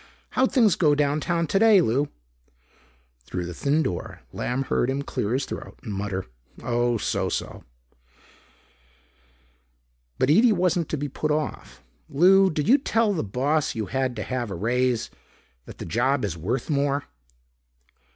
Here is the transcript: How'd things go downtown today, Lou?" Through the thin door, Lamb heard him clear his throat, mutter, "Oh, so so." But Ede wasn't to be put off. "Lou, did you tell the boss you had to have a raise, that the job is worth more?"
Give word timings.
How'd 0.31 0.51
things 0.51 0.73
go 0.75 0.95
downtown 0.95 1.45
today, 1.45 1.79
Lou?" 1.79 2.09
Through 3.27 3.45
the 3.45 3.53
thin 3.53 3.83
door, 3.83 4.21
Lamb 4.33 4.63
heard 4.63 4.89
him 4.89 5.03
clear 5.03 5.31
his 5.33 5.45
throat, 5.45 5.77
mutter, 5.83 6.25
"Oh, 6.63 6.97
so 6.97 7.29
so." 7.29 7.63
But 10.17 10.31
Ede 10.31 10.53
wasn't 10.53 10.89
to 10.89 10.97
be 10.97 11.07
put 11.07 11.29
off. 11.29 11.83
"Lou, 12.09 12.49
did 12.49 12.67
you 12.67 12.79
tell 12.79 13.13
the 13.13 13.23
boss 13.23 13.75
you 13.75 13.85
had 13.85 14.15
to 14.15 14.23
have 14.23 14.49
a 14.49 14.55
raise, 14.55 15.11
that 15.65 15.77
the 15.77 15.85
job 15.85 16.25
is 16.25 16.35
worth 16.35 16.67
more?" 16.67 17.03